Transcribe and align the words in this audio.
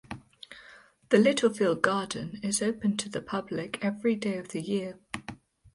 The 1.09 1.19
Littlefield 1.19 1.83
Garden 1.83 2.39
is 2.41 2.63
open 2.63 2.97
to 2.97 3.07
the 3.07 3.21
public 3.21 3.77
every 3.85 4.15
day 4.15 4.39
of 4.39 4.47
the 4.47 4.59
year. 4.63 4.97